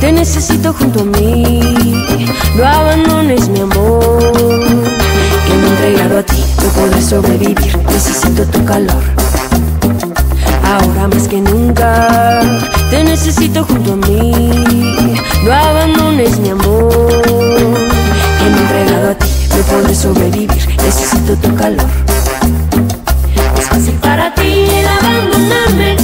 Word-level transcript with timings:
Te 0.00 0.12
necesito 0.12 0.72
junto 0.72 1.00
a 1.00 1.04
mí, 1.04 1.60
no 2.56 2.64
abandones 2.64 3.48
mi 3.48 3.60
amor. 3.60 4.32
Que 5.46 5.54
me 5.54 5.66
he 5.66 5.70
entregado 5.70 6.18
a 6.18 6.22
ti, 6.22 6.44
no 6.62 6.68
podré 6.70 7.02
sobrevivir. 7.02 7.78
Necesito 7.92 8.44
tu 8.44 8.64
calor. 8.64 9.02
Ahora 10.64 11.08
más 11.08 11.26
que 11.28 11.40
nunca, 11.40 12.40
te 12.90 13.02
necesito 13.04 13.64
junto 13.64 13.94
a 13.94 13.96
mí. 13.96 15.14
No 15.44 15.52
abandones 15.52 16.38
mi 16.38 16.50
amor. 16.50 17.22
Que 17.24 18.44
me 18.50 18.56
he 18.56 18.60
entregado 18.60 19.10
a 19.10 19.14
ti, 19.14 19.28
no 19.50 19.62
podré 19.64 19.94
sobrevivir. 19.94 20.68
Necesito 20.84 21.34
tu 21.36 21.54
calor. 21.56 21.86
Es 23.58 23.66
fácil 23.66 23.94
para 23.94 24.32
ti 24.34 24.66
el 24.70 24.86
abandonarme. 24.88 25.97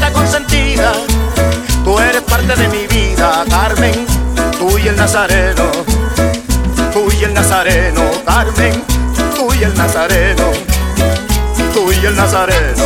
artista 0.00 0.12
consentida, 0.12 0.92
tú 1.84 1.98
eres 1.98 2.22
parte 2.22 2.54
de 2.54 2.68
mi 2.68 2.86
vida, 2.86 3.44
Carmen, 3.48 4.06
tú 4.58 4.78
y 4.78 4.88
el 4.88 4.96
Nazareno, 4.96 5.70
tú 6.92 7.08
y 7.18 7.24
el 7.24 7.34
Nazareno, 7.34 8.02
Carmen, 8.24 8.84
tú 9.34 9.52
y 9.54 9.62
el 9.62 9.74
Nazareno, 9.74 10.50
tú 11.74 11.92
y 11.92 12.06
el 12.06 12.16
Nazareno. 12.16 12.84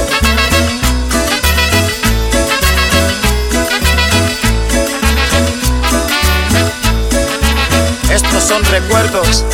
Estos 8.11 8.45
son 8.45 8.65
recuerdos 8.65 9.45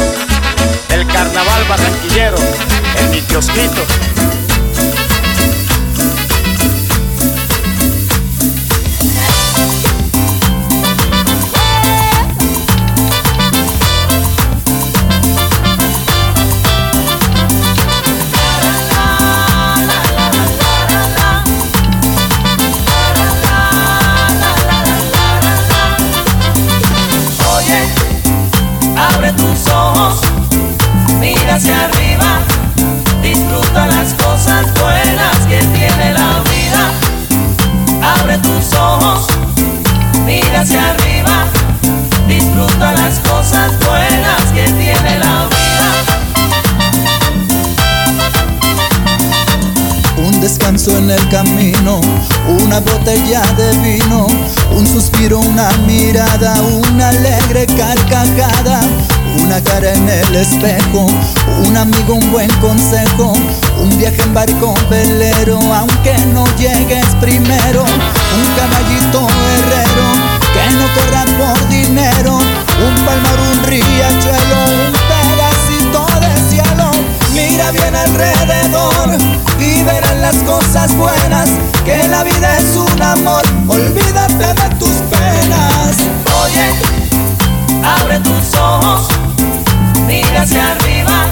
del 0.88 1.06
carnaval 1.06 1.64
barranquillero 1.68 2.36
en 2.98 3.10
mi 3.10 3.20
kiosquito. 3.22 3.82
botella 53.00 53.40
de 53.56 53.72
vino, 53.78 54.26
un 54.76 54.86
suspiro, 54.86 55.38
una 55.40 55.70
mirada, 55.86 56.54
una 56.62 57.08
alegre 57.08 57.66
carcajada, 57.66 58.80
una 59.38 59.62
cara 59.62 59.94
en 59.94 60.08
el 60.08 60.36
espejo, 60.36 61.06
un 61.66 61.76
amigo, 61.76 62.14
un 62.14 62.30
buen 62.30 62.50
consejo, 62.60 63.32
un 63.80 63.98
viaje 63.98 64.20
en 64.22 64.34
barco 64.34 64.74
velero, 64.90 65.58
aunque 65.74 66.14
no 66.34 66.44
llegues 66.58 67.06
primero, 67.20 67.84
un 67.84 68.46
caballito 68.56 69.26
herrero, 69.54 70.06
que 70.52 70.70
no 70.76 70.86
corra 70.94 71.24
por 71.38 71.68
dinero, 71.68 72.36
un 72.36 73.04
palmar, 73.06 73.38
un 73.52 73.62
riachuelo, 73.64 74.89
Mira 77.50 77.72
bien 77.72 77.96
alrededor 77.96 79.18
y 79.58 79.82
verán 79.82 80.20
las 80.20 80.36
cosas 80.36 80.94
buenas, 80.96 81.48
que 81.84 82.06
la 82.06 82.22
vida 82.22 82.58
es 82.58 82.76
un 82.76 83.02
amor, 83.02 83.42
olvídate 83.66 84.54
de 84.54 84.74
tus 84.78 84.94
penas. 85.10 85.96
Oye, 86.44 86.70
abre 87.84 88.20
tus 88.20 88.56
ojos, 88.56 89.08
mira 90.06 90.42
hacia 90.42 90.70
arriba, 90.70 91.26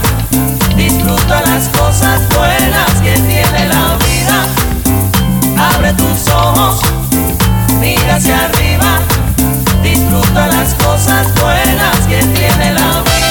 disfruta 0.76 1.40
las 1.42 1.68
cosas 1.68 2.20
buenas 2.36 2.90
que 3.00 3.12
tiene 3.12 3.68
la 3.68 3.96
vida. 4.02 5.70
Abre 5.72 5.92
tus 5.92 6.28
ojos, 6.32 6.80
mira 7.78 8.16
hacia 8.16 8.46
arriba, 8.46 8.98
disfruta 9.84 10.48
las 10.48 10.74
cosas 10.74 11.28
buenas 11.40 11.96
que 12.08 12.18
tiene 12.18 12.72
la 12.72 13.02
vida. 13.02 13.27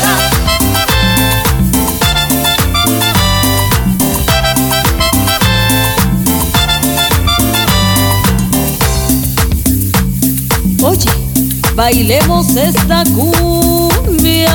Bailemos 11.77 12.55
esta 12.55 13.03
cumbia. 13.05 14.51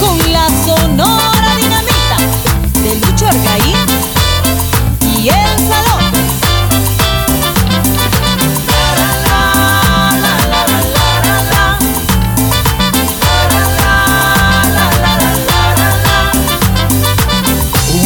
Con 0.00 0.32
la 0.32 0.48
sonora 0.66 1.56
dinamita 1.62 2.18
de 2.82 2.94
Lucho 2.96 3.28
Argaín 3.28 3.76
y 5.00 5.28
el 5.28 5.58
salón. 5.68 6.02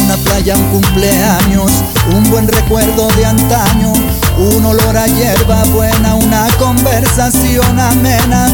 Una 0.03 0.15
playa, 0.17 0.55
un 0.55 0.69
cumpleaños, 0.69 1.71
un 2.15 2.23
buen 2.29 2.47
recuerdo 2.47 3.07
de 3.17 3.25
antaño, 3.25 3.93
un 4.39 4.65
olor 4.65 4.95
a 4.97 5.05
hierba 5.05 5.63
buena, 5.65 6.15
una 6.15 6.47
conversación 6.57 7.79
amena, 7.79 8.47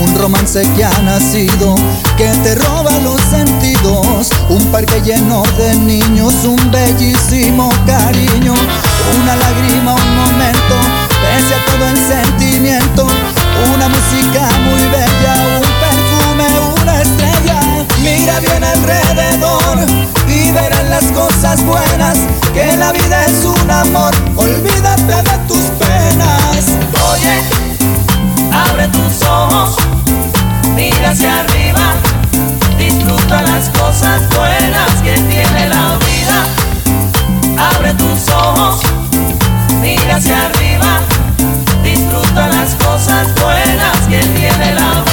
un 0.00 0.14
romance 0.16 0.62
que 0.76 0.84
ha 0.84 1.02
nacido, 1.02 1.74
que 2.16 2.28
te 2.44 2.54
roba 2.54 2.96
los 3.00 3.20
sentidos, 3.20 4.28
un 4.48 4.64
parque 4.70 5.02
lleno 5.02 5.42
de 5.58 5.74
niños, 5.74 6.32
un 6.44 6.70
bellísimo 6.70 7.70
cariño, 7.86 8.54
una 9.20 9.36
lágrima, 9.36 9.94
un 9.94 10.16
momento, 10.16 10.76
pese 11.20 11.54
a 11.54 11.64
todo 11.66 11.88
el 11.88 11.96
sentimiento, 11.96 13.06
una 13.74 13.88
música 13.88 14.48
muy 14.64 14.82
bella, 14.90 15.41
Mira 18.22 18.38
bien 18.38 18.62
alrededor 18.62 19.78
y 20.28 20.52
verán 20.52 20.90
las 20.90 21.02
cosas 21.06 21.60
buenas, 21.66 22.16
que 22.54 22.76
la 22.76 22.92
vida 22.92 23.24
es 23.24 23.44
un 23.44 23.68
amor, 23.68 24.14
olvídate 24.36 25.02
de 25.02 25.38
tus 25.48 25.64
penas. 25.80 26.68
Oye, 27.10 27.42
abre 28.52 28.86
tus 28.86 29.26
ojos, 29.26 29.74
mira 30.76 31.10
hacia 31.10 31.40
arriba, 31.40 31.94
disfruta 32.78 33.42
las 33.42 33.68
cosas 33.70 34.22
buenas 34.36 34.92
que 35.02 35.14
tiene 35.14 35.68
la 35.68 35.98
vida. 36.06 36.46
Abre 37.74 37.92
tus 37.94 38.32
ojos, 38.32 38.82
mira 39.80 40.14
hacia 40.14 40.46
arriba, 40.46 41.00
disfruta 41.82 42.46
las 42.46 42.72
cosas 42.76 43.34
buenas 43.42 43.98
que 44.08 44.20
tiene 44.20 44.74
la 44.74 45.02
vida. 45.02 45.11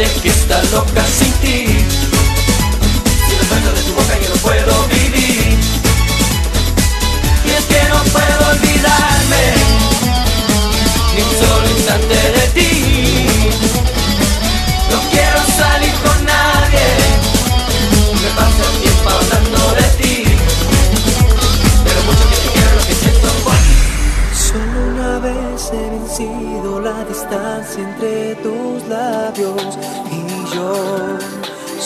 de 0.00 0.06
fiesta 0.06 0.62
loca 0.72 1.04
sin 1.04 1.30
ti. 1.42 2.19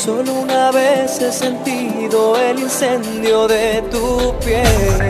Solo 0.04 0.34
una 0.34 0.70
vez 0.70 1.18
he 1.22 1.32
sentido 1.32 2.36
el 2.36 2.58
incendio 2.58 3.48
de 3.48 3.80
tu 3.90 4.34
piel. 4.44 5.08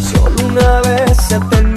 Solo 0.00 0.46
una 0.46 0.80
vez 0.82 1.32
he 1.32 1.40
tenido 1.40 1.67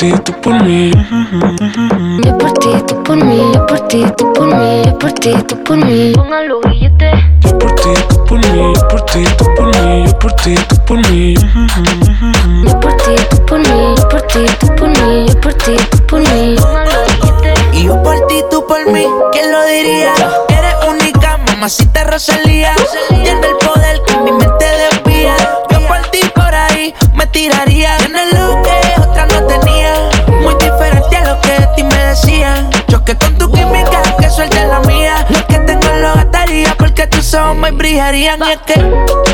mí, 0.00 0.10
yo 0.10 0.22
por 0.40 0.62
ti, 0.64 0.90
brillarían. 37.88 38.40
Y 38.40 38.52
es 38.52 38.58
que, 38.66 38.74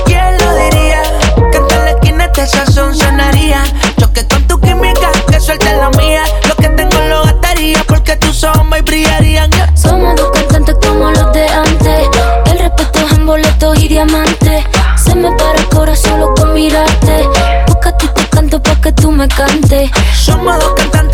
¿quién 0.07 0.39
lo 0.39 0.55
diría? 0.55 1.03
Que 1.51 1.59
en 1.59 1.85
la 1.85 1.91
esquina 1.91 2.25
este 2.27 2.47
sazón 2.47 2.95
sonaría. 2.95 3.65
Choque 3.99 4.27
con 4.29 4.47
tu 4.47 4.61
química, 4.61 5.11
que 5.29 5.41
suelte 5.41 5.77
la 5.77 5.91
mía. 5.91 6.23
Lo 6.49 6.55
que 6.57 6.69
tengo 6.69 6.99
lo 7.09 7.25
gastaría 7.25 7.83
porque 7.89 8.17
tus 8.17 8.45
ojos 8.45 8.65
me 8.67 8.81
brillarían. 8.83 9.51
Yeah. 9.51 9.77
Somos 9.77 10.15
dos 10.17 10.31
cantantes 10.33 10.77
como 10.87 11.11
los 11.11 11.33
de 11.33 11.49
antes. 11.49 12.09
El 12.47 12.59
respeto 12.59 13.07
es 13.07 13.13
en 13.13 13.27
boletos 13.27 13.83
y 13.83 13.89
diamantes. 13.89 14.65
Se 15.05 15.15
me 15.17 15.33
para 15.33 15.59
el 15.59 15.69
corazón 15.69 16.13
solo 16.13 16.35
con 16.35 16.55
mirarte. 16.55 17.29
Porque 17.67 17.89
a 17.89 17.97
ti 17.97 18.09
te 18.15 18.29
canto 18.29 18.63
pa' 18.63 18.77
que 18.81 18.93
tú 18.93 19.11
me 19.11 19.27
cantes. 19.27 19.91
Somos 20.15 20.59
dos 20.61 20.75
cantantes 20.75 21.14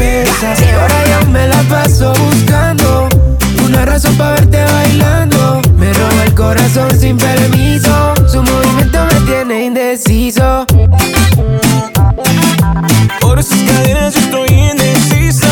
ahora 0.00 1.04
yo 1.06 1.30
me 1.30 1.48
la 1.48 1.62
paso 1.62 2.12
buscando 2.12 3.08
una 3.64 3.84
razón 3.84 4.16
para 4.16 4.32
verte 4.32 4.62
bailando. 4.64 5.60
Me 5.76 5.92
roba 5.92 6.24
el 6.24 6.34
corazón 6.34 6.88
sin 6.98 7.16
permiso. 7.16 8.14
Su 8.28 8.42
movimiento 8.42 9.04
me 9.04 9.20
tiene 9.26 9.64
indeciso. 9.64 10.64
Por 13.20 13.38
esas 13.38 13.58
cadenas 13.58 14.14
yo 14.14 14.20
estoy 14.20 14.48
indeciso. 14.48 15.48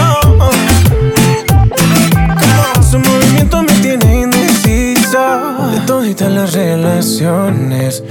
Su 2.89 2.99
movimiento 2.99 3.63
me 3.63 3.73
tiene 3.75 4.23
indeciso. 4.23 5.71
De 5.73 5.81
toditas 5.87 6.31
las 6.31 6.53
relaciones, 6.53 8.05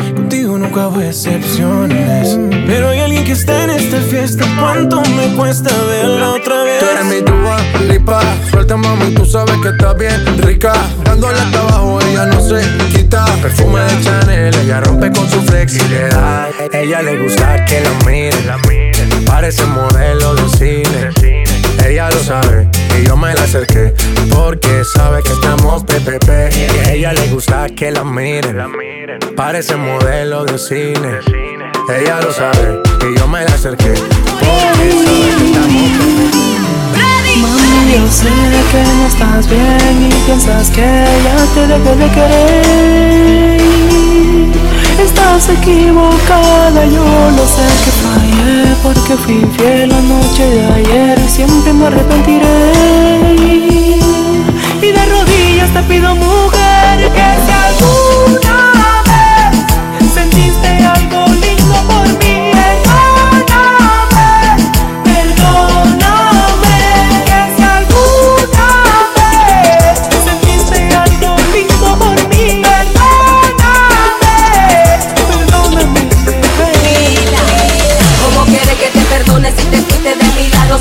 nunca 0.57 0.87
hubo 0.87 1.01
excepciones. 1.01 2.37
Pero 2.67 2.89
hay 2.89 2.99
alguien 2.99 3.23
que 3.23 3.33
está 3.33 3.63
en 3.63 3.71
esta 3.71 3.97
fiesta. 4.01 4.45
¿Cuánto 4.59 5.01
me 5.01 5.35
cuesta 5.35 5.69
verla 5.87 6.31
otra 6.31 6.63
vez? 6.63 6.79
Tú 6.79 6.85
eres 6.85 7.05
mi 7.05 7.21
dúa, 7.21 7.57
lipa 7.87 8.21
Suelta 8.49 8.77
mami, 8.77 9.13
tú 9.13 9.25
sabes 9.25 9.55
que 9.61 9.69
está 9.69 9.93
bien 9.93 10.37
rica 10.39 10.73
Dándole 11.03 11.39
hasta 11.39 11.59
abajo, 11.59 11.99
ella 12.01 12.25
no 12.25 12.41
se 12.41 12.61
quita 12.89 13.25
Perfume 13.41 13.81
de 13.81 14.01
Chanel, 14.03 14.55
ella 14.55 14.81
rompe 14.81 15.11
con 15.11 15.29
su 15.29 15.41
flexibilidad 15.41 16.49
Ella 16.71 17.01
le 17.01 17.23
gusta 17.23 17.65
que 17.65 17.81
la 17.81 17.91
miren. 18.05 19.25
Parece 19.25 19.65
modelo 19.65 20.35
de 20.35 20.49
cine. 20.57 21.45
Ella 21.85 22.09
lo 22.09 22.19
sabe 22.19 22.84
y 22.99 23.07
yo 23.07 23.17
me 23.17 23.33
la 23.33 23.43
acerqué 23.43 23.93
porque 24.33 24.83
sabe 24.83 25.21
que 25.23 25.31
estamos 25.33 25.83
PPP. 25.83 26.29
Y 26.55 26.87
a 26.87 26.91
ella 26.93 27.13
le 27.13 27.27
gusta 27.27 27.67
que 27.69 27.91
la 27.91 28.03
miren. 28.03 28.57
Parece 29.35 29.75
modelo 29.75 30.45
de 30.45 30.57
cine. 30.57 31.19
Ella 31.89 32.19
lo 32.21 32.31
sabe 32.31 32.81
y 33.01 33.19
yo 33.19 33.27
me 33.27 33.43
la 33.45 33.51
acerqué 33.51 33.93
porque 34.39 34.91
sabe 35.03 35.35
que 35.37 35.45
estamos. 35.45 35.91
Mami, 37.41 37.93
yo 37.93 38.07
sé 38.07 38.29
que 38.71 38.83
no 38.83 39.07
estás 39.07 39.49
bien 39.49 40.09
y 40.09 40.25
piensas 40.25 40.69
que 40.69 41.05
ya 41.23 41.45
te 41.53 41.67
dejé 41.67 41.95
de 41.95 42.09
querer. 42.11 43.74
Estás 44.99 45.49
equivocada, 45.49 46.85
yo 46.85 47.03
lo 47.03 47.45
sé 47.45 47.67
que 47.83 47.91
fallé 48.01 48.75
porque 48.81 49.17
fui 49.17 49.35
infiel 49.35 49.89
la 49.89 50.01
noche 50.01 50.43
de 50.49 50.65
ayer 50.73 51.19
siempre 51.27 51.73
me 51.73 51.87
arrepentiré. 51.87 52.71
Y 54.81 54.91
de 54.91 55.05
rodillas 55.05 55.71
te 55.73 55.83
pido 55.83 56.15
mujer 56.15 57.11
que 57.13 57.54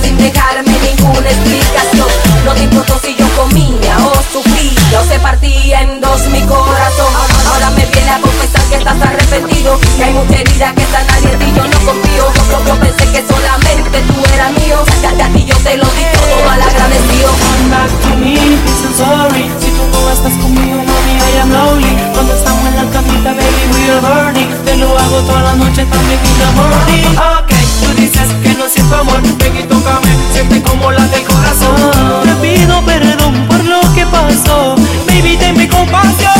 sin 0.03 0.17
dejarme 0.17 0.73
ninguna 0.81 1.29
explicación? 1.29 2.09
No 2.45 2.53
te 2.55 2.63
importó 2.65 2.99
si 3.05 3.15
yo 3.17 3.27
comía 3.37 3.97
o 3.99 4.13
sufría 4.33 5.01
o 5.01 5.05
se 5.05 5.19
partía 5.21 5.83
en 5.83 6.01
dos 6.01 6.21
mi 6.29 6.41
corazón. 6.43 7.13
Ahora 7.53 7.71
me 7.71 7.85
viene 7.87 8.11
a 8.11 8.21
confesar 8.21 8.63
que 8.71 8.77
estás 8.77 9.01
arrepentido, 9.01 9.79
que 9.97 10.05
hay 10.05 10.13
mucha 10.13 10.41
herida 10.41 10.75
que 10.75 10.85
sanar 10.87 11.21
y 11.23 11.27
en 11.27 11.39
ti 11.39 11.53
yo 11.57 11.65
no 11.65 11.79
confío. 11.85 12.25
Yo, 12.51 12.59
yo 12.67 12.75
pensé 12.81 13.05
que 13.13 13.23
solamente 13.29 14.01
tú 14.09 14.35
eras 14.35 14.53
mío, 14.53 14.79
ya, 15.03 15.11
a 15.25 15.29
ti 15.29 15.45
yo 15.45 15.57
te 15.57 15.77
lo 15.77 15.85
di 15.85 16.05
todo 16.13 16.45
mal 16.47 16.63
agradecido. 16.63 17.29
Come 17.29 17.71
back 17.71 17.91
to 18.03 18.17
me, 18.17 18.35
dice 18.35 18.89
sorry 18.97 19.51
Si 19.61 19.71
tú 19.77 19.83
no 19.93 20.11
estás 20.11 20.33
conmigo, 20.41 20.77
mami, 20.83 21.15
I 21.19 21.39
am 21.41 21.51
lonely 21.53 21.93
Cuando 22.13 22.35
estamos 22.35 22.65
en 22.69 22.77
la 22.77 22.87
camita, 22.91 23.31
baby, 23.33 23.63
we 23.73 23.91
are 23.91 24.01
burning 24.01 24.49
Te 24.65 24.77
lo 24.77 24.97
hago 24.99 25.19
toda 25.23 25.43
la 25.43 25.55
noche, 25.55 25.85
también 25.87 26.21
in 26.21 26.37
the 26.41 26.49
morning 26.57 27.07
Ok, 27.39 27.53
tú 27.81 28.01
dices 28.01 28.29
que 28.43 28.55
no 28.55 28.69
siento 28.69 28.97
amor 28.97 29.21
Ven 29.39 29.57
y 29.57 29.63
tócame, 29.63 30.09
siente 30.33 30.63
como 30.63 30.91
la 30.91 31.07
del 31.09 31.23
corazón. 31.25 31.75
Te 32.25 32.35
pido 32.37 32.85
perdón 32.85 33.47
por 33.49 33.65
lo 33.65 33.81
que 33.95 34.07
pasó 34.07 34.75
Baby, 35.07 35.37
tenme 35.37 35.69
compasión 35.69 36.34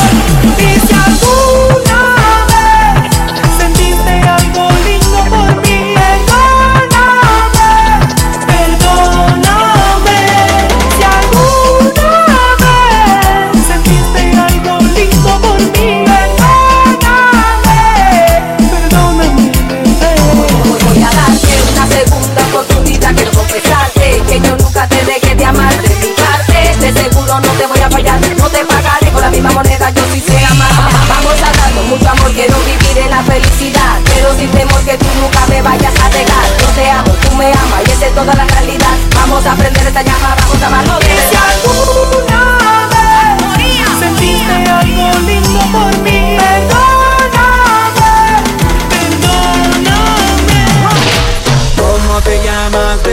De 26.85 26.93
seguro 26.93 27.39
no 27.39 27.51
te 27.57 27.65
voy 27.65 27.79
a 27.79 27.89
fallar, 27.89 28.19
no 28.37 28.47
te 28.47 28.63
pagaré 28.63 29.11
con 29.11 29.19
la 29.19 29.31
misma 29.31 29.49
moneda, 29.53 29.89
yo 29.89 30.03
sí 30.13 30.21
sé 30.21 30.45
amar. 30.45 30.69
Vamos 31.09 31.33
a 31.41 31.51
darnos 31.57 31.85
mucho 31.85 32.07
amor, 32.07 32.31
quiero 32.31 32.55
vivir 32.59 32.97
en 32.99 33.09
la 33.09 33.23
felicidad, 33.23 33.99
pero 34.13 34.37
sin 34.37 34.51
temor 34.51 34.79
que 34.83 34.95
tú 34.95 35.07
nunca 35.19 35.47
me 35.47 35.63
vayas 35.63 35.93
a 35.99 36.09
dejar. 36.09 36.45
Yo 36.59 36.67
te 36.75 36.91
amo, 36.91 37.11
tú 37.27 37.35
me 37.37 37.47
amas 37.47 37.81
y 37.87 37.91
esa 37.91 38.05
es 38.05 38.13
toda 38.13 38.35
la 38.35 38.45
realidad. 38.45 38.97
Vamos 39.15 39.43
a 39.47 39.53
aprender 39.53 39.87
esta 39.87 40.03
llama, 40.03 40.35
vamos 40.39 40.61
a 40.61 40.67
amarlo 40.67 40.99
de 40.99 41.05
Si 43.57 43.83
sentiste 43.99 44.53
algo 44.69 45.19
lindo 45.21 45.59
por 45.71 45.97
mí, 46.03 46.37
perdón. 46.37 46.84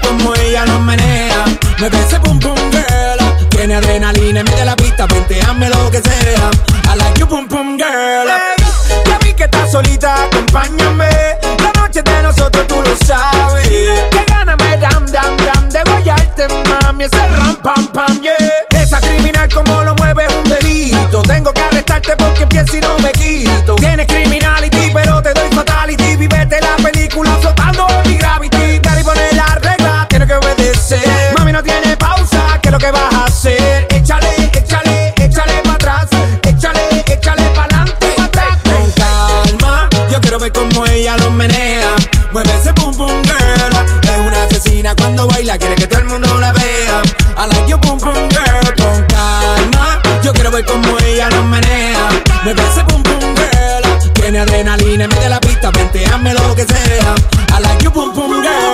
cómo 0.00 0.34
ella 0.34 0.64
lo 0.66 0.80
menea. 0.80 1.44
Mueve 1.78 1.98
ese 2.00 2.18
boom 2.18 2.38
boom 2.38 2.58
girl. 2.70 3.48
Tiene 3.50 3.74
adrenalina 3.74 4.42
de 4.42 4.64
la 4.64 4.76
pista, 4.76 5.04
hazme 5.04 5.68
lo 5.68 5.90
que 5.90 6.00
sea. 6.00 6.50
I 6.92 6.96
like 6.96 7.18
you 7.18 7.26
boom 7.26 7.46
boom 7.48 7.76
girl. 7.76 8.28
ya 9.06 9.18
vi 9.22 9.32
que 9.34 9.44
estás 9.44 9.70
solita, 9.70 10.24
acompáñame. 10.24 11.08
La 11.62 11.72
noche 11.80 12.02
de 12.02 12.22
nosotros 12.22 12.66
tú 12.66 12.76
lo 12.82 12.96
sabes. 13.06 13.68
Que 13.68 14.24
gana 14.26 14.56
me 14.56 14.76
dam 14.78 15.06
dam 15.06 15.36
dam 15.36 15.68
de 15.68 15.82
guayarte, 15.84 16.48
mami. 16.68 17.04
Ese 17.04 17.28
ram 17.28 17.56
pam 17.56 17.86
pam 17.88 18.20
yeah. 18.20 18.82
Esa 18.82 19.00
criminal 19.00 19.48
como 19.52 19.82
lo 19.82 19.94
mueve 19.96 20.26
un 20.28 20.48
delito. 20.48 21.22
Tengo 21.22 21.52
que 21.52 21.62
arrestarte 21.62 22.16
porque 22.16 22.46
pienso 22.46 22.76
y 22.76 22.80
no 22.80 22.98
me 22.98 23.13
Con 48.00 48.12
calma, 49.06 50.02
yo 50.22 50.32
quiero 50.32 50.50
ver 50.50 50.64
cómo 50.64 50.98
ella 51.06 51.30
lo 51.30 51.44
menea. 51.44 52.08
Mueve 52.42 52.62
ese 52.68 52.82
boom 52.82 53.02
boom 53.04 53.34
girl. 53.36 54.12
Tiene 54.14 54.40
adrenalina 54.40 55.06
de 55.06 55.28
la 55.28 55.38
pista, 55.38 55.70
vente, 55.70 56.04
hazme 56.04 56.34
lo 56.34 56.56
que 56.56 56.64
sea. 56.64 57.14
I 57.56 57.62
like 57.62 57.84
you 57.84 57.90
boom 57.92 58.12
boom 58.12 58.42
girl. 58.42 58.73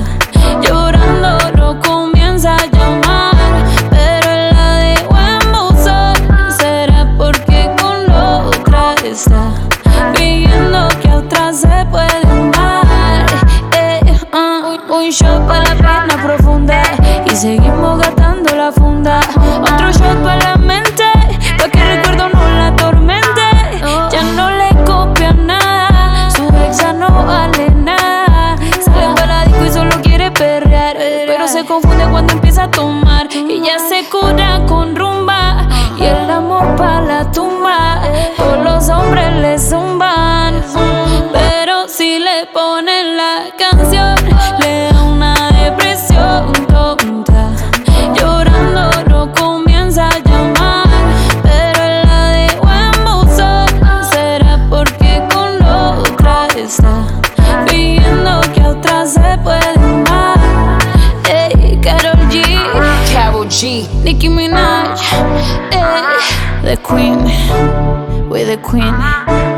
Seguimos 17.41 17.97
gastando 17.97 18.55
la 18.55 18.71
funda. 18.71 19.19
Otro 19.63 19.91
shot 19.91 20.21
para 20.21 20.51
la 20.51 20.55
mente, 20.57 21.03
pa' 21.57 21.69
que 21.69 21.81
el 21.81 21.97
recuerdo 21.97 22.29
no 22.29 22.47
la 22.51 22.67
atormente. 22.67 23.41
Ya 24.11 24.21
no 24.35 24.51
le 24.51 24.69
copia 24.85 25.33
nada, 25.33 26.29
su 26.29 26.43
ex 26.43 26.77
ya 26.77 26.93
no 26.93 27.09
vale 27.25 27.71
nada. 27.71 28.57
Sale 28.79 29.15
para 29.15 29.25
la 29.25 29.45
disco 29.45 29.65
y 29.65 29.71
solo 29.71 30.01
quiere 30.03 30.29
perrear, 30.29 30.95
pero 31.25 31.47
se 31.47 31.65
confunde 31.65 32.05
cuando 32.11 32.33
empieza 32.33 32.65
a 32.65 32.71
tomar. 32.71 33.27
Y 33.33 33.59
ya 33.61 33.79
se 33.79 34.07
cura 34.07 34.61
con 34.67 34.95
rumba 34.95 35.67
y 35.97 36.03
el 36.03 36.29
amor 36.29 36.75
para 36.75 37.01
la 37.01 37.31
tumba. 37.31 38.03
Todos 38.37 38.63
los 38.63 38.89
hombres 38.89 39.35
le 39.37 39.57
zumban, 39.57 40.61
pero 41.33 41.87
si 41.87 42.19
le 42.19 42.45
ponen 42.53 43.17
la 43.17 43.45
canción, 43.57 44.15
le 44.59 44.93
da 44.93 45.01
una 45.01 45.51
depresión 45.63 46.70
Nicki 63.61 64.27
Minaj, 64.27 64.97
ey, 65.71 66.65
the 66.65 66.77
Queen, 66.81 67.19
we 68.27 68.43
the 68.43 68.57
Queen. 68.57 69.50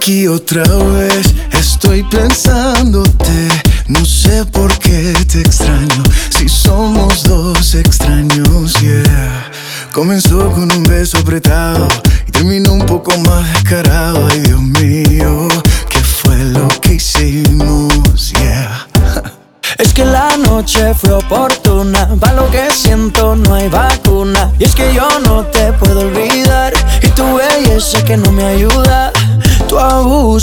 Aquí 0.00 0.26
otra 0.28 0.62
vez, 0.62 1.34
estoy 1.52 2.02
pensándote. 2.04 3.48
No 3.86 4.02
sé 4.06 4.46
por 4.46 4.78
qué 4.78 5.12
te 5.30 5.40
extraño, 5.40 6.02
si 6.30 6.48
somos 6.48 7.24
dos 7.24 7.74
extraños, 7.74 8.80
yeah. 8.80 9.50
Comenzó 9.92 10.50
con 10.52 10.72
un 10.72 10.84
beso 10.84 11.18
apretado 11.18 11.86
y 12.26 12.30
terminó 12.30 12.72
un 12.72 12.86
poco 12.86 13.14
más 13.18 13.46
descarado. 13.52 14.26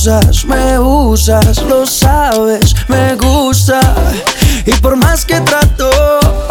Abusas, 0.07 0.45
me 0.45 0.79
usas, 0.79 1.63
lo 1.63 1.85
sabes, 1.85 2.75
me 2.87 3.15
gusta. 3.15 3.79
Y 4.65 4.73
por 4.73 4.95
más 4.95 5.25
que 5.25 5.39
trato, 5.41 5.89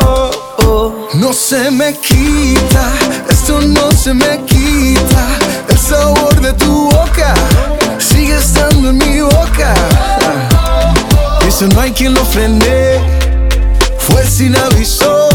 oh, 0.00 1.08
No 1.14 1.32
se 1.32 1.70
me 1.70 1.94
quita, 1.94 2.92
esto 3.30 3.60
no 3.60 3.90
se 3.92 4.12
me 4.12 4.44
quita. 4.44 5.26
El 5.68 5.78
sabor 5.78 6.40
de 6.40 6.52
tu 6.54 6.90
boca 6.90 7.34
sigue 7.98 8.36
estando 8.36 8.90
en 8.90 8.98
mi 8.98 9.20
boca. 9.20 9.74
Eso 11.46 11.66
no 11.68 11.80
hay 11.80 11.92
quien 11.92 12.14
lo 12.14 12.24
frene, 12.24 13.00
fue 13.98 14.26
sin 14.26 14.56
aviso. 14.56 15.28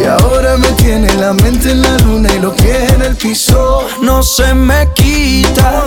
Y 0.00 0.04
ahora 0.06 0.56
me 0.56 0.68
tiene 0.72 1.12
la 1.14 1.32
mente 1.32 1.70
en 1.70 1.80
la 1.80 1.96
luna 1.98 2.28
y 2.34 2.40
los 2.40 2.54
pies 2.54 2.92
en 2.92 3.02
el 3.02 3.16
piso. 3.16 3.86
no 4.02 4.22
se 4.22 4.52
me 4.52 4.88
quita, 4.94 5.84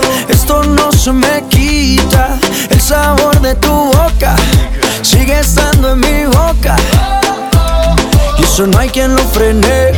no 8.66 8.78
hay 8.78 8.88
quien 8.88 9.14
lo 9.14 9.22
frene, 9.22 9.92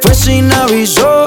fue 0.00 0.14
sin 0.14 0.50
aviso. 0.52 1.26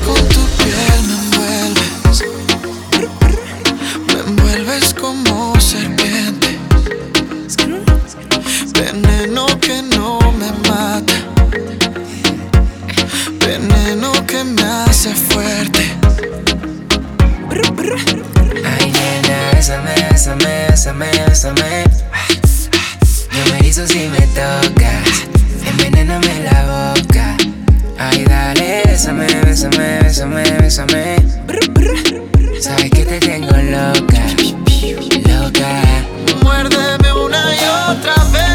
Que 14.41 14.45
me 14.45 14.63
hace 14.63 15.13
fuerte. 15.13 15.83
Ay, 18.65 18.91
nena, 18.91 19.51
bésame, 19.53 19.93
bésame, 20.09 20.67
bésame, 20.69 21.05
bésame. 21.27 21.83
Yo 23.31 23.51
me 23.51 23.59
erizo 23.59 23.87
si 23.87 24.07
me 24.09 24.25
tocas. 24.37 25.27
Envenéname 25.65 26.43
la 26.43 26.93
boca. 26.93 27.37
Ay, 27.99 28.23
dale, 28.25 28.83
bésame, 28.85 29.27
bésame, 29.45 29.99
bésame, 30.03 30.43
bésame. 30.59 31.15
Sabes 32.59 32.89
que 32.91 33.05
te 33.05 33.19
tengo 33.19 33.55
loca, 33.57 34.23
loca. 35.29 35.71
Muérdeme 36.43 37.13
una 37.13 37.55
y 37.55 37.59
otra 37.91 38.15
vez, 38.33 38.50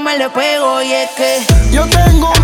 me 0.00 0.18
le 0.18 0.28
pego. 0.30 0.82
Y 0.82 0.92
es 0.92 1.10
que 1.10 1.38
Yo 1.70 1.86
tengo 1.86 2.30
un 2.30 2.43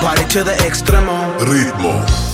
party 0.00 0.24
to 0.28 0.44
the 0.44 0.52
extremo. 0.52 1.38
Ritmo. 1.40 2.31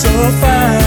So 0.00 0.08
fine, 0.40 0.79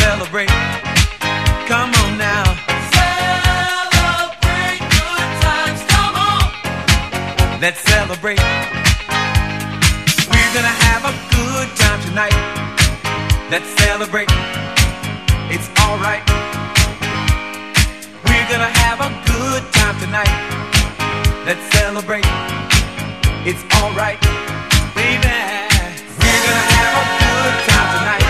celebrate. 0.00 0.52
Come 1.68 1.90
on 2.02 2.10
now. 2.18 2.44
Celebrate 2.96 4.80
good 4.96 5.28
times, 5.46 5.80
come 5.92 6.14
on. 6.30 6.44
Let's 7.60 7.80
celebrate. 7.94 8.40
We're 10.32 10.52
gonna 10.56 10.76
have 10.86 11.02
a 11.12 11.14
good 11.36 11.68
time 11.82 12.00
tonight. 12.08 12.38
Let's 13.52 13.70
celebrate. 13.82 14.30
It's 15.54 15.68
alright. 15.84 16.24
We're 18.26 18.48
gonna 18.52 18.72
have 18.84 18.98
a 19.08 19.10
good 19.32 19.62
time 19.78 19.96
tonight. 20.04 20.34
Let's 21.46 21.64
celebrate. 21.78 22.26
It's 23.48 23.62
alright, 23.78 24.20
baby. 24.94 25.36
We're 26.20 26.42
gonna 26.46 26.66
have 26.76 26.94
a 27.02 27.06
good 27.22 27.54
time 27.68 27.88
tonight. 27.98 28.29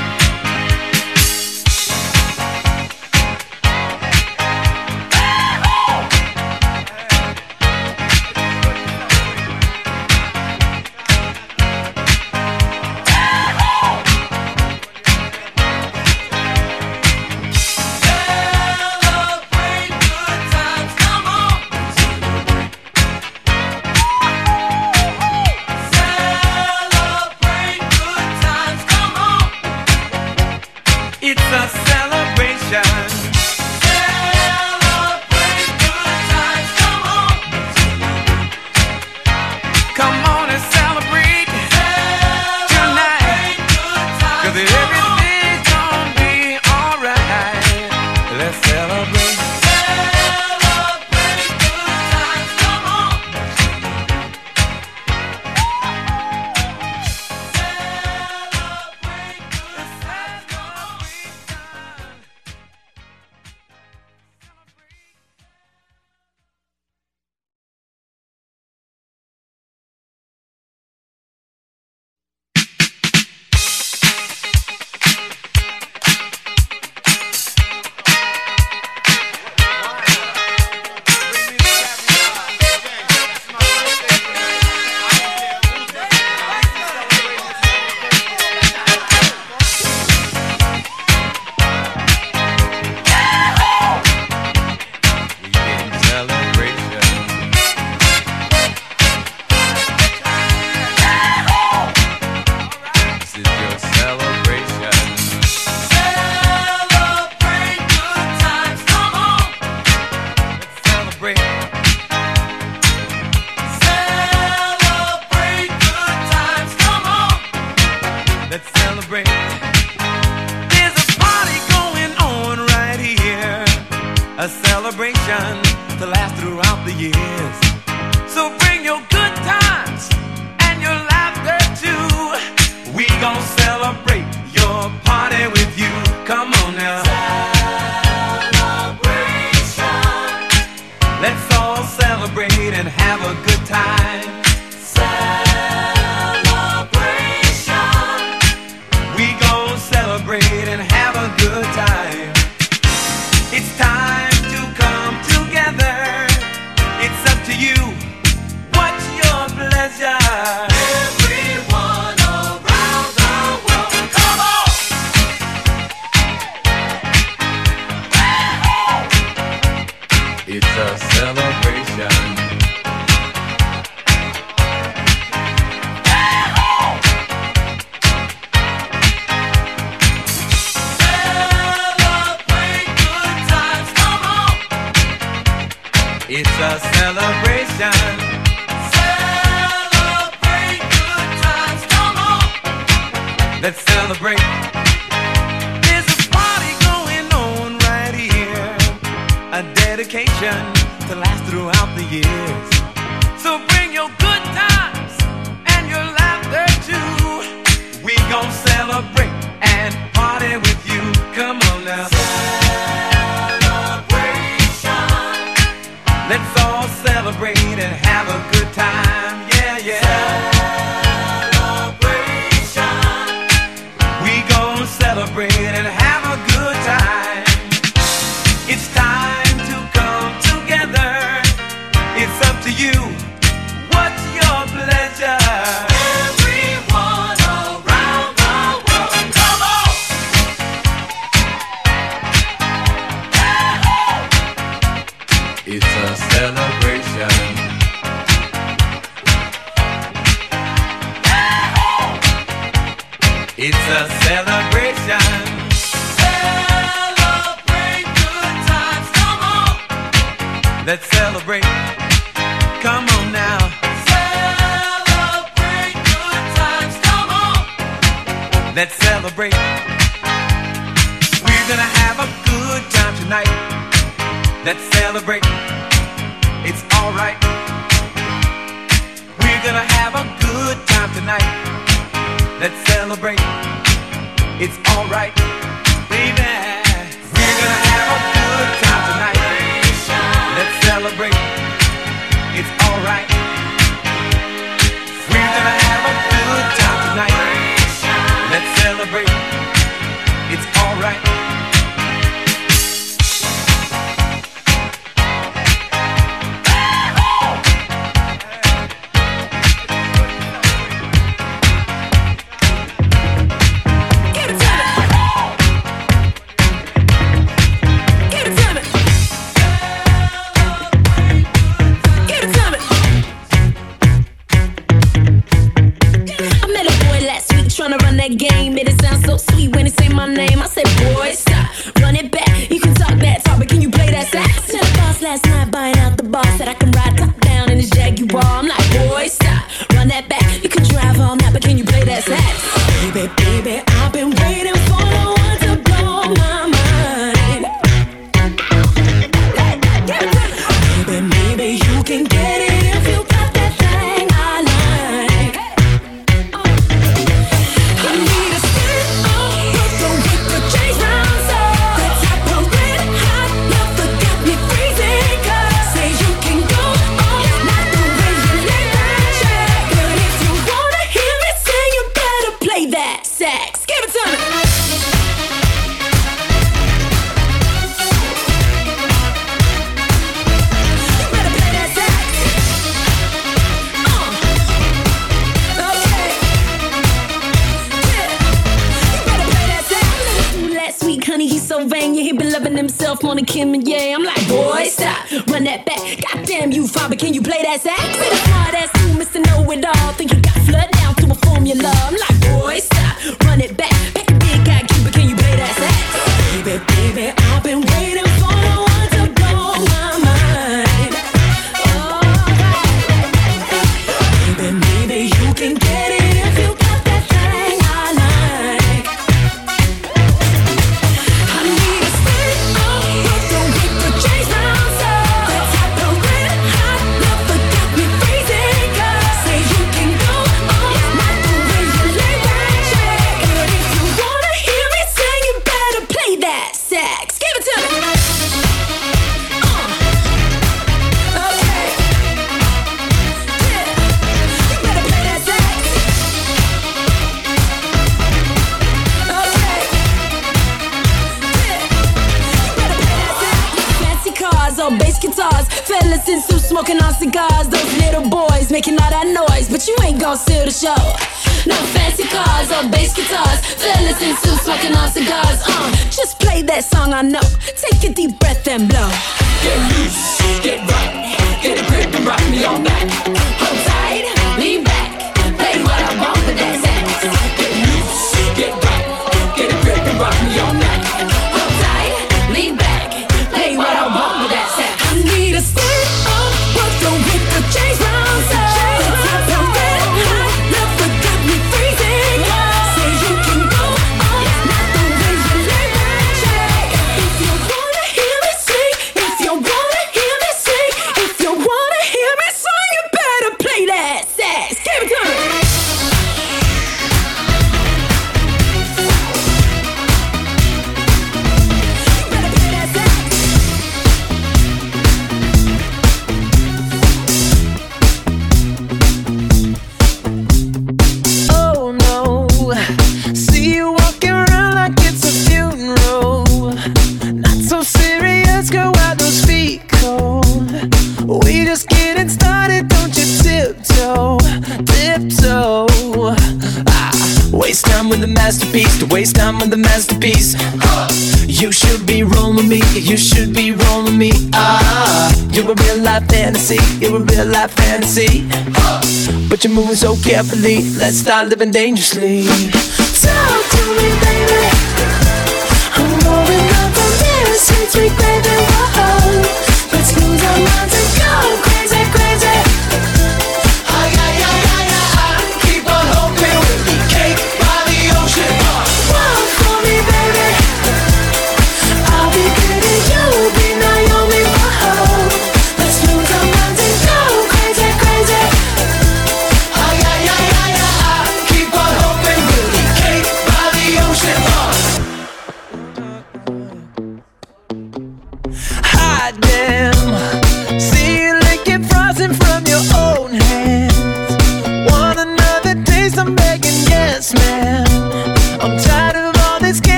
Carefully, 550.41 550.81
let's 550.97 551.17
start 551.17 551.49
living 551.49 551.69
dangerously. 551.69 552.70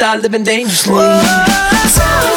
Start 0.00 0.22
living 0.22 0.42
dangerously. 0.42 0.94
Talk 0.94 2.29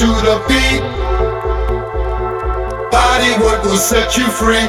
to 0.00 0.06
the 0.06 0.36
beat. 0.48 0.82
Bodywork 2.90 3.62
will 3.64 3.76
set 3.76 4.16
you 4.16 4.24
free. 4.28 4.66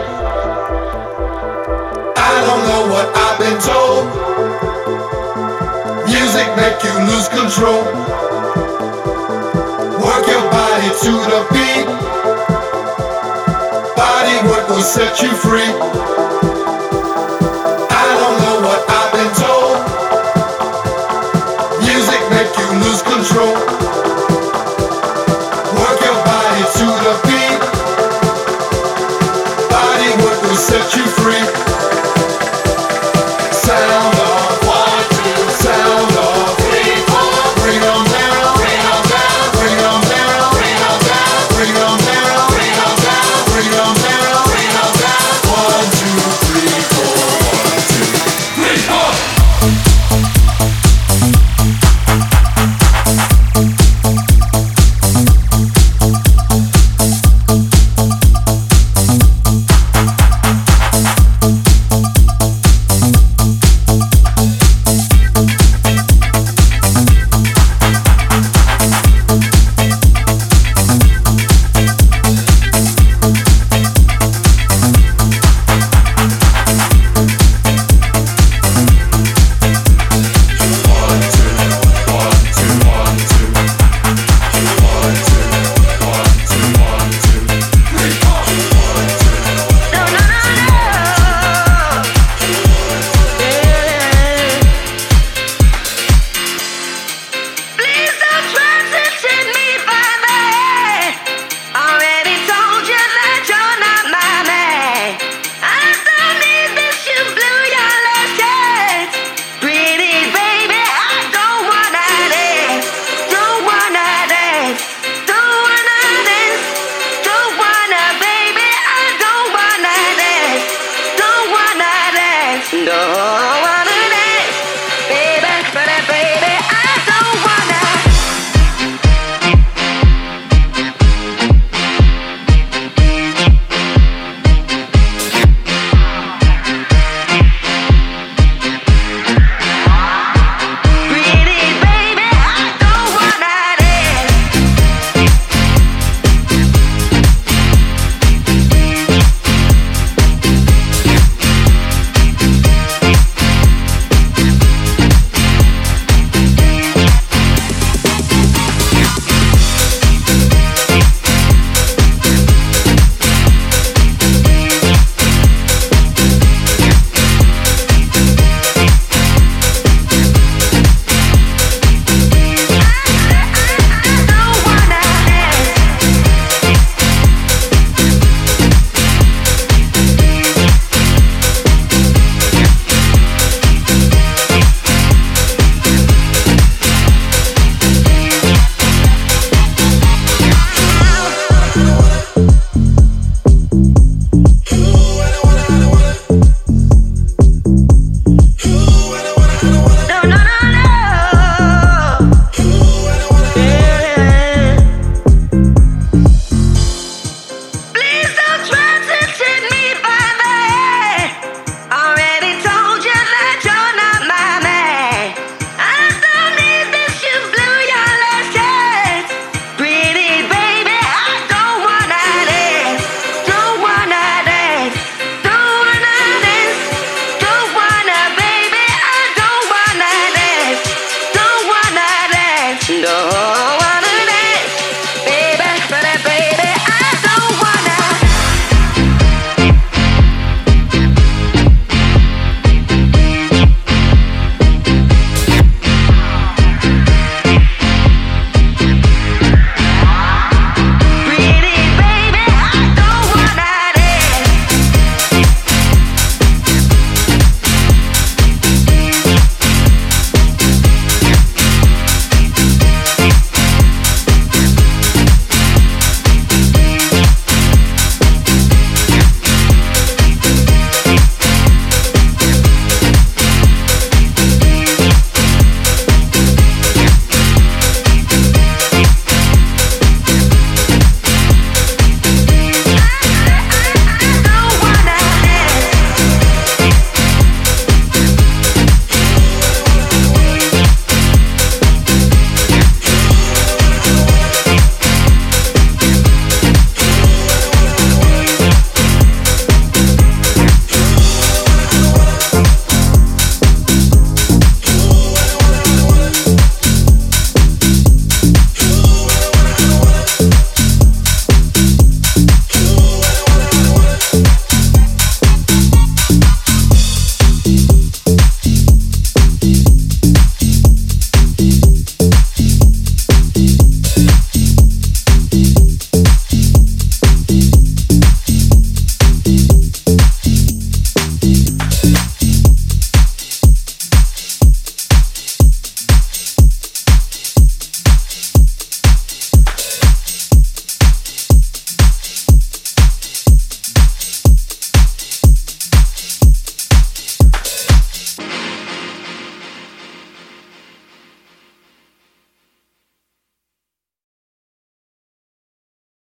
I 2.18 2.34
don't 2.46 2.64
know 2.68 2.84
what 2.92 3.08
I've 3.16 3.40
been 3.40 3.58
told. 3.64 4.04
Music 6.06 6.48
make 6.60 6.84
you 6.84 6.94
lose 7.08 7.30
control. 7.30 7.82
Work 10.04 10.28
your 10.28 10.46
body 10.52 10.90
to 11.06 11.14
the 11.32 11.42
beat. 11.54 11.88
Bodywork 13.96 14.68
will 14.70 14.84
set 14.84 15.22
you 15.22 15.30
free. 15.30 16.12
control. 23.22 24.41